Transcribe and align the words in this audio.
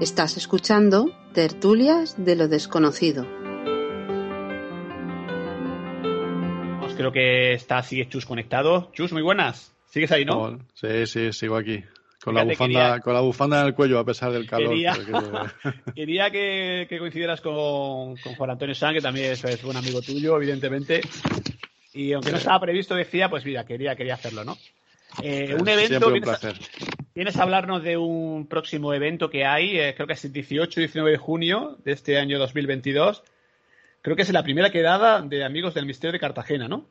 Estás 0.00 0.36
escuchando 0.36 1.10
Tertulias 1.34 2.14
de 2.24 2.36
lo 2.36 2.46
Desconocido. 2.46 3.26
Creo 6.96 7.10
que 7.10 7.52
está, 7.54 7.82
sigue 7.82 8.08
Chus 8.08 8.24
conectado. 8.24 8.90
Chus, 8.92 9.12
muy 9.12 9.22
buenas. 9.22 9.72
¿Sigues 9.90 10.12
ahí, 10.12 10.24
no? 10.24 10.58
Sí, 10.74 11.06
sí, 11.06 11.32
sigo 11.32 11.56
aquí. 11.56 11.82
Con 12.22 12.34
la, 12.36 12.44
bufanda, 12.44 13.00
con 13.00 13.14
la 13.14 13.20
bufanda 13.20 13.60
en 13.60 13.66
el 13.68 13.74
cuello 13.74 13.98
a 13.98 14.04
pesar 14.04 14.30
del 14.30 14.48
calor. 14.48 14.70
Quería, 15.94 16.30
que, 16.30 16.96
coincidieras 16.98 17.40
con, 17.40 18.16
Juan 18.16 18.50
Antonio 18.50 18.74
San, 18.76 18.94
que 18.94 19.00
también 19.00 19.32
es, 19.32 19.64
un 19.64 19.76
amigo 19.76 20.00
tuyo, 20.00 20.36
evidentemente. 20.36 21.00
Y 21.92 22.12
aunque 22.12 22.30
no 22.30 22.38
estaba 22.38 22.60
previsto, 22.60 22.94
decía, 22.94 23.28
pues 23.28 23.44
mira, 23.44 23.64
quería, 23.64 23.96
quería 23.96 24.14
hacerlo, 24.14 24.44
¿no? 24.44 24.56
Eh, 25.22 25.56
un 25.58 25.68
evento. 25.68 26.08
un 26.08 26.20
placer. 26.20 26.56
Vienes 27.18 27.36
a 27.36 27.42
hablarnos 27.42 27.82
de 27.82 27.96
un 27.96 28.46
próximo 28.46 28.94
evento 28.94 29.28
que 29.28 29.44
hay, 29.44 29.76
eh, 29.76 29.92
creo 29.96 30.06
que 30.06 30.12
es 30.12 30.24
el 30.24 30.32
18 30.32 30.78
y 30.78 30.84
19 30.84 31.10
de 31.10 31.16
junio 31.16 31.76
de 31.84 31.90
este 31.90 32.16
año 32.16 32.38
2022. 32.38 33.24
Creo 34.02 34.14
que 34.14 34.22
es 34.22 34.32
la 34.32 34.44
primera 34.44 34.70
quedada 34.70 35.20
de 35.22 35.44
Amigos 35.44 35.74
del 35.74 35.84
Misterio 35.84 36.12
de 36.12 36.20
Cartagena, 36.20 36.68
¿no? 36.68 36.86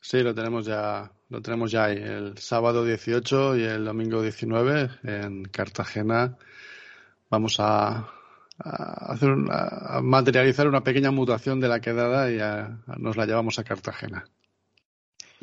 Sí, 0.00 0.22
lo 0.22 0.32
tenemos 0.32 0.64
ya, 0.64 1.10
lo 1.28 1.42
tenemos 1.42 1.72
ya 1.72 1.86
ahí, 1.86 1.96
el 1.96 2.38
sábado 2.38 2.84
18 2.84 3.56
y 3.56 3.64
el 3.64 3.84
domingo 3.84 4.22
19 4.22 4.90
en 5.02 5.42
Cartagena. 5.46 6.36
Vamos 7.28 7.56
a, 7.58 8.12
hacer 8.60 9.34
materializar 9.34 10.68
una 10.68 10.84
pequeña 10.84 11.10
mutación 11.10 11.58
de 11.58 11.66
la 11.66 11.80
quedada 11.80 12.30
y 12.30 12.38
nos 12.96 13.16
la 13.16 13.26
llevamos 13.26 13.58
a 13.58 13.64
Cartagena. 13.64 14.24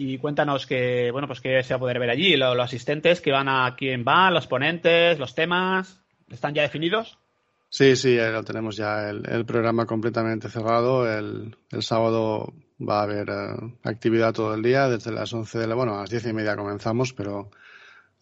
Y 0.02 0.18
cuéntanos 0.18 0.66
que, 0.66 1.12
bueno, 1.12 1.28
pues 1.28 1.42
que 1.42 1.62
se 1.62 1.74
va 1.74 1.76
a 1.76 1.80
poder 1.82 2.00
ver 2.00 2.10
allí, 2.10 2.38
los, 2.38 2.58
asistentes 2.58 3.20
que 3.20 3.34
van 3.34 3.50
a 3.50 3.76
quién 3.78 4.06
van, 4.06 4.34
los 4.34 4.48
ponentes, 4.48 5.20
los 5.20 5.36
temas, 5.36 6.00
¿están 6.30 6.54
ya 6.54 6.62
definidos? 6.62 7.18
Sí, 7.68 7.98
sí, 7.98 8.16
lo 8.16 8.42
tenemos 8.46 8.78
ya 8.78 9.10
el, 9.10 9.46
programa 9.46 9.86
completamente 9.86 10.48
cerrado. 10.48 11.06
El, 11.06 11.54
sábado 11.82 12.54
va 12.80 13.02
a 13.02 13.04
haber 13.04 13.30
eh, 13.30 13.74
actividad 13.84 14.34
todo 14.34 14.54
el 14.54 14.64
día, 14.64 14.88
desde 14.88 15.12
las 15.12 15.34
11 15.34 15.60
de 15.60 15.68
la, 15.68 15.76
bueno, 15.76 15.98
a 15.98 16.00
las 16.00 16.10
10 16.10 16.28
y 16.28 16.34
media 16.34 16.56
comenzamos, 16.56 17.12
pero 17.12 17.52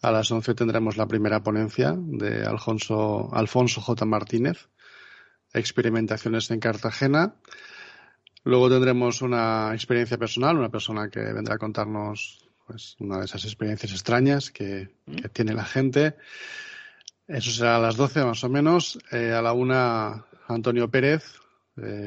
a 0.02 0.10
las 0.10 0.28
11 0.32 0.54
tendremos 0.54 0.96
la 0.96 1.06
primera 1.06 1.44
ponencia 1.44 1.94
de 1.96 2.44
Alfonso, 2.44 3.30
Alfonso 3.32 3.80
J. 3.80 4.04
Martínez, 4.04 4.68
Experimentaciones 5.52 6.50
en 6.50 6.58
Cartagena. 6.58 7.36
Luego 8.48 8.70
tendremos 8.70 9.20
una 9.20 9.74
experiencia 9.74 10.16
personal, 10.16 10.56
una 10.56 10.70
persona 10.70 11.10
que 11.10 11.20
vendrá 11.20 11.56
a 11.56 11.58
contarnos 11.58 12.48
pues, 12.66 12.96
una 12.98 13.18
de 13.18 13.26
esas 13.26 13.44
experiencias 13.44 13.92
extrañas 13.92 14.50
que, 14.50 14.88
tiene 15.34 15.52
la 15.52 15.66
gente. 15.66 16.16
Eso 17.26 17.50
será 17.50 17.76
a 17.76 17.78
las 17.78 17.96
12 17.96 18.24
más 18.24 18.42
o 18.44 18.48
menos. 18.48 18.98
Eh, 19.12 19.32
a 19.32 19.42
la 19.42 19.52
una, 19.52 20.24
Antonio 20.46 20.90
Pérez, 20.90 21.34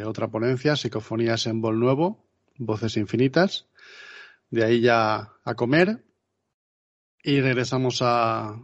otra 0.03 0.29
ponencia, 0.29 0.75
Psicofonías 0.75 1.45
en 1.45 1.61
Bol 1.61 1.79
Nuevo, 1.79 2.25
Voces 2.57 2.97
Infinitas. 2.97 3.67
De 4.49 4.63
ahí 4.63 4.81
ya 4.81 5.33
a 5.43 5.53
comer. 5.53 6.03
Y 7.21 7.39
regresamos 7.39 8.01
a, 8.01 8.59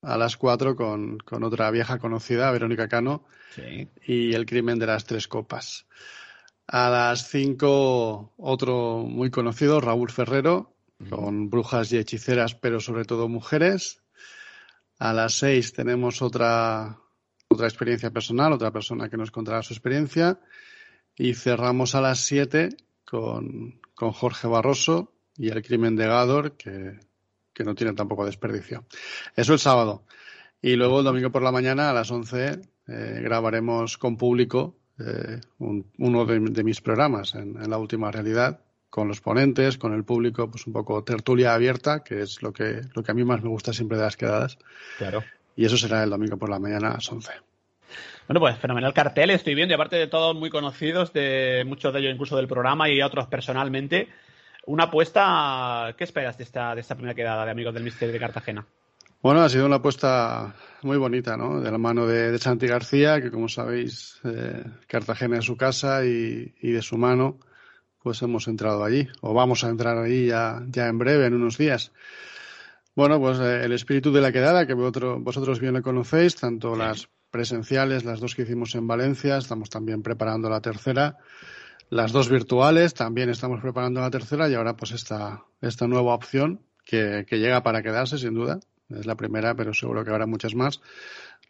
a 0.00 0.16
las 0.16 0.38
4 0.38 0.76
con, 0.76 1.18
con, 1.18 1.44
otra 1.44 1.70
vieja 1.70 1.98
conocida, 1.98 2.50
Verónica 2.52 2.88
Cano, 2.88 3.26
y 4.06 4.32
El 4.32 4.46
crimen 4.46 4.78
de 4.78 4.86
las 4.86 5.04
tres 5.04 5.28
copas. 5.28 5.84
A 6.74 6.88
las 6.88 7.28
5, 7.28 8.32
otro 8.38 9.00
muy 9.00 9.30
conocido, 9.30 9.78
Raúl 9.78 10.10
Ferrero, 10.10 10.74
con 11.10 11.50
brujas 11.50 11.92
y 11.92 11.98
hechiceras, 11.98 12.54
pero 12.54 12.80
sobre 12.80 13.04
todo 13.04 13.28
mujeres. 13.28 14.02
A 14.98 15.12
las 15.12 15.34
6 15.34 15.74
tenemos 15.74 16.22
otra, 16.22 16.98
otra 17.48 17.66
experiencia 17.66 18.10
personal, 18.10 18.54
otra 18.54 18.70
persona 18.70 19.10
que 19.10 19.18
nos 19.18 19.30
contará 19.30 19.62
su 19.62 19.74
experiencia. 19.74 20.40
Y 21.14 21.34
cerramos 21.34 21.94
a 21.94 22.00
las 22.00 22.20
7 22.20 22.70
con, 23.04 23.78
con 23.94 24.12
Jorge 24.12 24.48
Barroso 24.48 25.12
y 25.36 25.50
el 25.50 25.62
crimen 25.62 25.94
de 25.94 26.06
Gador, 26.06 26.56
que, 26.56 26.98
que 27.52 27.64
no 27.64 27.74
tiene 27.74 27.92
tampoco 27.92 28.24
desperdicio. 28.24 28.86
Eso 29.36 29.52
el 29.52 29.58
sábado. 29.58 30.06
Y 30.62 30.76
luego 30.76 31.00
el 31.00 31.04
domingo 31.04 31.30
por 31.30 31.42
la 31.42 31.52
mañana 31.52 31.90
a 31.90 31.92
las 31.92 32.10
11 32.10 32.62
eh, 32.86 33.20
grabaremos 33.22 33.98
con 33.98 34.16
público 34.16 34.78
eh, 34.98 35.40
uno 35.58 36.24
de, 36.24 36.64
mis 36.64 36.80
programas 36.80 37.34
en, 37.34 37.68
la 37.68 37.78
última 37.78 38.10
realidad, 38.10 38.60
con 38.90 39.08
los 39.08 39.20
ponentes, 39.20 39.78
con 39.78 39.94
el 39.94 40.04
público, 40.04 40.50
pues 40.50 40.66
un 40.66 40.72
poco 40.72 41.02
tertulia 41.02 41.54
abierta, 41.54 42.04
que 42.04 42.20
es 42.20 42.42
lo 42.42 42.52
que, 42.52 42.82
lo 42.94 43.02
que 43.02 43.10
a 43.10 43.14
mí 43.14 43.24
más 43.24 43.42
me 43.42 43.48
gusta 43.48 43.72
siempre 43.72 43.96
de 43.96 44.04
las 44.04 44.16
quedadas. 44.16 44.58
Claro. 44.98 45.24
Y 45.56 45.64
eso 45.64 45.76
será 45.76 46.02
el 46.02 46.10
domingo 46.10 46.36
por 46.36 46.50
la 46.50 46.58
mañana 46.58 46.88
a 46.90 46.94
las 46.94 47.10
11. 47.10 47.32
Bueno, 48.28 48.40
pues 48.40 48.56
fenomenal 48.58 48.94
cartel, 48.94 49.30
estoy 49.30 49.54
viendo, 49.54 49.72
y 49.72 49.76
aparte 49.76 49.96
de 49.96 50.06
todos 50.06 50.34
muy 50.34 50.50
conocidos, 50.50 51.12
de 51.12 51.64
muchos 51.66 51.92
de 51.92 52.00
ellos 52.00 52.14
incluso 52.14 52.36
del 52.36 52.48
programa 52.48 52.88
y 52.88 53.02
otros 53.02 53.26
personalmente. 53.26 54.08
Una 54.66 54.84
apuesta, 54.84 55.94
¿qué 55.98 56.04
esperas 56.04 56.38
de 56.38 56.44
esta, 56.44 56.74
de 56.74 56.80
esta 56.82 56.94
primera 56.94 57.14
quedada 57.14 57.44
de 57.44 57.50
Amigos 57.50 57.74
del 57.74 57.82
Misterio 57.82 58.12
de 58.12 58.20
Cartagena? 58.20 58.66
Bueno, 59.22 59.42
ha 59.42 59.48
sido 59.48 59.66
una 59.66 59.76
apuesta 59.76 60.56
muy 60.82 60.96
bonita, 60.96 61.36
¿no? 61.36 61.60
De 61.60 61.70
la 61.70 61.78
mano 61.78 62.08
de, 62.08 62.36
Santi 62.40 62.66
García, 62.66 63.22
que 63.22 63.30
como 63.30 63.48
sabéis, 63.48 64.20
eh, 64.24 64.64
Cartagena 64.88 65.38
es 65.38 65.44
su 65.44 65.56
casa 65.56 66.04
y, 66.04 66.50
de 66.60 66.82
su 66.82 66.98
mano, 66.98 67.38
pues 68.02 68.20
hemos 68.22 68.48
entrado 68.48 68.82
allí, 68.82 69.08
o 69.20 69.32
vamos 69.32 69.62
a 69.62 69.68
entrar 69.68 69.96
allí 69.96 70.26
ya, 70.26 70.64
ya 70.66 70.88
en 70.88 70.98
breve, 70.98 71.26
en 71.26 71.34
unos 71.34 71.56
días. 71.56 71.92
Bueno, 72.96 73.20
pues 73.20 73.38
eh, 73.38 73.64
el 73.64 73.72
espíritu 73.72 74.12
de 74.12 74.22
la 74.22 74.32
quedada, 74.32 74.66
que 74.66 74.74
vosotros, 74.74 75.22
vosotros 75.22 75.60
bien 75.60 75.74
lo 75.74 75.82
conocéis, 75.82 76.34
tanto 76.34 76.74
las 76.74 77.08
presenciales, 77.30 78.04
las 78.04 78.18
dos 78.18 78.34
que 78.34 78.42
hicimos 78.42 78.74
en 78.74 78.88
Valencia, 78.88 79.36
estamos 79.36 79.70
también 79.70 80.02
preparando 80.02 80.50
la 80.50 80.60
tercera, 80.60 81.16
las 81.90 82.10
dos 82.10 82.28
virtuales, 82.28 82.92
también 82.94 83.30
estamos 83.30 83.60
preparando 83.60 84.00
la 84.00 84.10
tercera 84.10 84.48
y 84.48 84.54
ahora 84.54 84.74
pues 84.74 84.90
esta, 84.90 85.44
esta 85.60 85.86
nueva 85.86 86.12
opción 86.12 86.60
que 86.84 87.24
llega 87.30 87.62
para 87.62 87.84
quedarse, 87.84 88.18
sin 88.18 88.34
duda, 88.34 88.58
es 88.98 89.06
la 89.06 89.16
primera, 89.16 89.54
pero 89.54 89.74
seguro 89.74 90.04
que 90.04 90.10
habrá 90.10 90.26
muchas 90.26 90.54
más. 90.54 90.80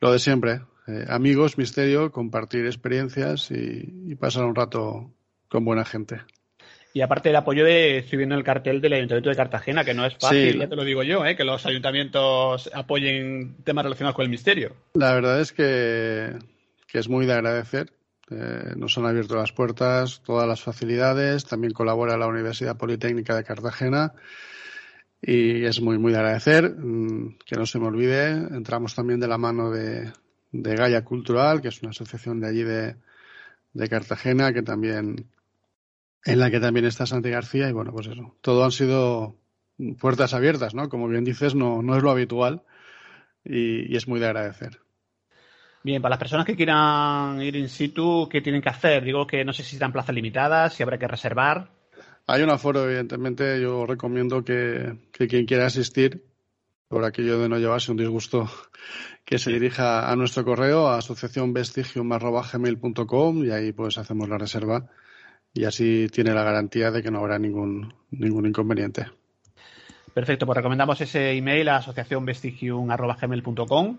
Lo 0.01 0.13
de 0.13 0.19
siempre, 0.19 0.63
eh, 0.89 1.05
amigos, 1.09 1.59
misterio, 1.59 2.11
compartir 2.11 2.67
experiencias 2.67 3.51
y, 3.51 4.15
pasar 4.17 4.45
un 4.45 4.55
rato 4.55 5.13
con 5.49 5.65
buena 5.65 5.85
gente. 5.85 6.21
Y 6.95 7.01
aparte 7.01 7.29
del 7.31 7.37
apoyo 7.37 7.65
de, 7.65 7.99
estoy 7.99 8.19
viendo 8.19 8.35
el 8.35 8.45
cartel 8.45 8.81
del 8.81 8.93
Ayuntamiento 8.93 9.31
de 9.31 9.37
Cartagena, 9.37 9.85
que 9.85 9.95
no 9.95 10.05
es 10.05 10.15
fácil, 10.19 10.59
ya 10.59 10.69
te 10.69 10.77
lo 10.77 10.85
digo 10.85 11.03
yo, 11.03 11.25
¿eh? 11.25 11.37
que 11.37 11.45
los 11.45 11.65
ayuntamientos 11.65 12.69
apoyen 12.75 13.57
temas 13.65 13.85
relacionados 13.85 14.15
con 14.15 14.25
el 14.25 14.31
misterio. 14.31 14.75
La 14.95 15.15
verdad 15.15 15.41
es 15.41 15.53
que, 15.53 16.37
es 16.93 17.09
muy 17.09 17.25
de 17.25 17.33
agradecer. 17.33 17.93
Eh, 18.31 18.75
nos 18.77 18.99
han 18.99 19.07
abierto 19.07 19.37
las 19.37 19.53
puertas, 19.53 20.21
todas 20.25 20.47
las 20.47 20.61
facilidades. 20.61 21.47
También 21.47 21.73
colabora 21.73 22.17
la 22.17 22.27
Universidad 22.27 22.77
Politécnica 22.77 23.37
de 23.37 23.45
Cartagena 23.45 24.13
y 25.23 25.65
es 25.65 25.81
muy, 25.81 25.99
muy 25.99 26.13
de 26.13 26.19
agradecer. 26.19 26.75
Mm, 26.77 27.39
que 27.47 27.57
no 27.57 27.65
se 27.65 27.79
me 27.79 27.87
olvide, 27.87 28.31
entramos 28.33 28.95
también 28.95 29.21
de 29.21 29.29
la 29.29 29.39
mano 29.39 29.71
de, 29.71 30.13
de 30.51 30.75
Gaia 30.75 31.05
Cultural, 31.05 31.63
que 31.63 31.69
es 31.69 31.81
una 31.83 31.91
asociación 31.91 32.41
de 32.41 32.49
allí 32.49 32.65
de, 32.65 32.97
de 33.73 33.89
Cartagena, 33.89 34.53
que 34.53 34.63
también, 34.63 35.31
en 36.25 36.39
la 36.39 36.51
que 36.51 36.61
también 36.61 36.87
está 36.87 37.07
Santi 37.07 37.31
García, 37.31 37.69
y 37.69 37.73
bueno, 37.73 37.93
pues 37.93 38.09
eso. 38.09 38.37
Todo 38.41 38.65
han 38.65 38.73
sido 38.73 39.37
puertas 40.01 40.35
abiertas, 40.35 40.75
¿no? 40.75 40.89
Como 40.89 41.09
bien 41.09 41.25
dices, 41.25 41.55
no, 41.55 41.83
no 41.83 41.97
es 41.97 42.03
lo 42.03 42.11
habitual 42.11 42.63
y, 43.45 43.93
y 43.93 43.97
es 43.97 44.09
muy 44.09 44.21
de 44.21 44.27
agradecer. 44.27 44.81
Bien, 45.85 46.01
para 46.01 46.11
las 46.11 46.19
personas 46.19 46.47
que 46.47 46.55
quieran 46.55 47.43
ir 47.43 47.57
in 47.57 47.69
situ, 47.69 48.29
¿qué 48.31 48.41
tienen 48.41 48.63
que 48.63 48.69
hacer? 48.69 49.03
Digo 49.03 49.27
que 49.27 49.45
no 49.45 49.53
sé 49.53 49.65
si 49.65 49.75
están 49.75 49.93
plazas 49.93 50.15
limitadas, 50.15 50.75
si 50.75 50.83
habrá 50.83 50.99
que 50.99 51.09
reservar. 51.09 51.71
Hay 52.27 52.43
un 52.43 52.51
aforo, 52.51 52.85
evidentemente. 52.85 53.61
Yo 53.61 53.87
recomiendo 53.87 54.45
que, 54.45 54.99
quien 55.13 55.47
quiera 55.47 55.67
asistir, 55.67 56.25
por 56.89 57.05
aquello 57.05 57.39
de 57.39 57.49
no 57.49 57.59
llevarse 57.59 57.91
un 57.91 57.97
disgusto, 57.97 58.49
que 59.25 59.39
se 59.39 59.51
dirija 59.53 60.11
a 60.11 60.17
nuestro 60.17 60.45
correo, 60.45 60.89
a 60.89 60.99
asociacionvestigium.com 60.99 63.45
y 63.45 63.51
ahí 63.51 63.73
pues 63.73 63.99
hacemos 63.99 64.29
la 64.29 64.39
reserva 64.39 64.89
y 65.55 65.65
así 65.65 66.07
tiene 66.11 66.35
la 66.35 66.45
garantía 66.45 66.91
de 66.91 67.03
que 67.03 67.11
no 67.11 67.21
habrá 67.21 67.39
ningún, 67.39 67.95
ningún 68.11 68.47
inconveniente. 68.47 69.07
Perfecto, 70.15 70.47
pues 70.47 70.57
recomendamos 70.57 70.99
ese 71.01 71.33
email 71.33 71.69
a 71.69 71.77
asociacionvestigium.com 71.77 73.99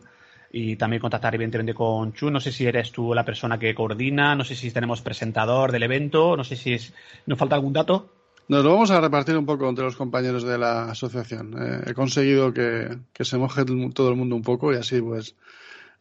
y 0.56 0.76
también 0.76 1.02
contactar 1.02 1.34
evidentemente 1.34 1.74
con 1.74 2.14
Chu. 2.14 2.30
No 2.30 2.40
sé 2.40 2.52
si 2.52 2.66
eres 2.66 2.92
tú 2.92 3.14
la 3.14 3.26
persona 3.26 3.58
que 3.58 3.74
coordina, 3.74 4.36
no 4.36 4.46
sé 4.46 4.56
si 4.56 4.72
tenemos 4.72 5.02
presentador 5.02 5.72
del 5.72 5.82
evento, 5.82 6.38
no 6.38 6.44
sé 6.44 6.56
si 6.56 6.74
es, 6.74 6.94
nos 7.26 7.40
falta 7.40 7.56
algún 7.56 7.74
dato. 7.74 8.08
Nos 8.48 8.64
lo 8.64 8.72
vamos 8.72 8.92
a 8.92 9.02
repartir 9.02 9.36
un 9.36 9.48
poco 9.48 9.68
entre 9.68 9.84
los 9.84 9.96
compañeros 9.96 10.44
de 10.44 10.60
la 10.60 10.92
asociación. 10.92 11.56
Eh, 11.60 11.90
he 11.90 11.94
conseguido 11.96 12.54
que, 12.54 13.00
se 13.20 13.38
moje 13.38 13.66
todo 13.94 14.10
el 14.10 14.16
mundo 14.16 14.36
un 14.36 14.44
poco 14.44 14.72
y 14.72 14.76
así 14.76 15.02
pues 15.02 15.36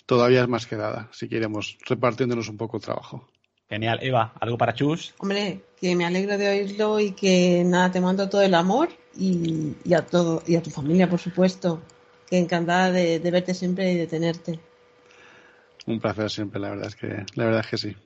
todavía 0.04 0.42
es 0.42 0.48
más 0.48 0.66
que 0.66 0.76
nada, 0.76 1.08
si 1.12 1.28
queremos 1.28 1.78
repartiéndonos 1.88 2.50
un 2.50 2.58
poco 2.58 2.76
el 2.76 2.82
trabajo. 2.82 3.26
Genial. 3.70 4.00
Eva, 4.02 4.34
¿algo 4.38 4.58
para 4.58 4.74
Chus? 4.74 5.14
Hombre, 5.16 5.62
que 5.80 5.96
me 5.96 6.04
alegro 6.04 6.36
de 6.36 6.50
oírlo 6.50 7.00
y 7.00 7.12
que 7.12 7.62
nada, 7.64 7.90
te 7.90 8.02
mando 8.02 8.28
todo 8.28 8.42
el 8.42 8.52
amor 8.52 8.90
y, 9.16 9.74
a 9.94 10.04
todo, 10.04 10.42
y 10.46 10.56
a 10.56 10.62
tu 10.62 10.68
familia, 10.68 11.08
por 11.08 11.20
supuesto. 11.20 11.80
Que 12.32 12.38
encantada 12.38 12.90
de, 12.90 13.18
verte 13.18 13.52
siempre 13.52 13.92
y 13.92 13.94
de 13.94 14.06
tenerte. 14.06 14.58
Un 15.84 16.00
placer 16.00 16.30
siempre, 16.30 16.58
la 16.58 16.70
verdad 16.70 16.86
es 16.86 16.96
que, 16.96 17.08
la 17.34 17.44
verdad 17.44 17.60
es 17.60 17.66
que 17.66 17.76
sí. 17.76 17.96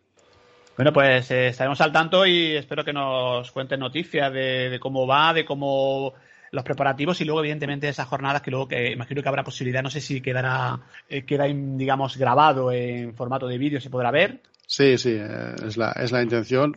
Bueno, 0.77 0.93
pues 0.93 1.31
eh, 1.31 1.47
estaremos 1.47 1.81
al 1.81 1.93
tanto 1.93 2.27
y 2.27 2.57
espero 2.57 2.85
que 2.85 2.93
nos 2.93 3.53
cuenten 3.53 3.79
noticias 3.79 4.33
de, 4.33 4.79
cómo 4.81 5.07
va, 5.07 5.33
de 5.33 5.45
cómo 5.45 6.13
los 6.51 6.65
preparativos 6.65 7.21
y 7.21 7.25
luego 7.25 7.39
evidentemente 7.39 7.89
esas 7.89 8.09
jornadas 8.09 8.43
que 8.43 8.51
luego 8.51 8.67
que 8.67 8.91
imagino 8.91 9.23
que 9.23 9.29
habrá 9.29 9.45
posibilidad, 9.45 9.81
no 9.81 9.91
sé 9.91 10.01
si 10.01 10.21
quedará, 10.21 10.81
eh, 11.09 11.25
queda 11.25 11.45
digamos 11.45 12.17
grabado 12.17 12.73
en 12.73 13.15
formato 13.15 13.47
de 13.47 13.59
vídeo, 13.59 13.81
se 13.81 13.91
podrá 13.91 14.11
ver. 14.11 14.41
Sí, 14.67 14.99
sí, 14.99 15.13
eh, 15.13 15.55
es 15.65 15.77
la, 15.77 15.93
es 15.93 16.11
la 16.11 16.21
intención. 16.21 16.77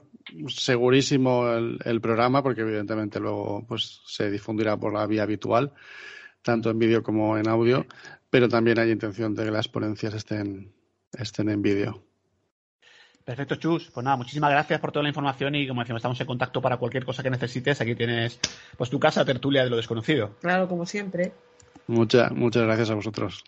Segurísimo 0.50 1.51
el, 1.51 1.80
el, 1.84 2.00
programa 2.00 2.44
porque 2.44 2.62
evidentemente 2.62 3.19
luego 3.19 3.66
pues 3.68 4.01
se 4.06 4.30
difundirá 4.30 4.78
por 4.78 4.94
la 4.94 5.07
vía 5.07 5.24
habitual, 5.24 5.74
tanto 6.50 6.72
en 6.72 6.80
vídeo 6.80 7.04
como 7.04 7.38
en 7.38 7.48
audio, 7.48 7.86
pero 8.31 8.50
también 8.50 8.80
hay 8.80 8.90
intención 8.90 9.36
de 9.36 9.46
que 9.46 9.51
las 9.51 9.68
ponencias 9.68 10.16
estén, 10.16 10.74
estén 11.13 11.50
en 11.50 11.62
vídeo. 11.62 12.04
Perfecto, 13.24 13.56
Chus. 13.57 13.92
Pues 13.94 14.04
nada, 14.04 14.18
muchísimas 14.18 14.50
gracias 14.50 14.80
por 14.80 14.92
toda 14.92 15.04
la 15.04 15.10
información 15.10 15.54
y 15.54 15.68
como 15.68 15.81
decimos, 15.81 16.00
estamos 16.00 16.19
en 16.19 16.25
contacto 16.25 16.60
para 16.60 16.78
cualquier 16.78 17.06
cosa 17.06 17.22
que 17.22 17.30
necesites. 17.30 17.80
Aquí 17.81 17.94
tienes 17.94 18.40
pues 18.75 18.90
tu 18.90 19.00
casa, 19.00 19.24
tertulia 19.24 19.63
de 19.63 19.69
lo 19.69 19.75
desconocido. 19.75 20.36
Claro, 20.42 20.68
como 20.68 20.88
siempre. 20.88 21.34
Muchas, 21.86 22.31
muchas 22.31 22.63
gracias 22.63 22.90
a 22.90 22.96
vosotros. 22.96 23.44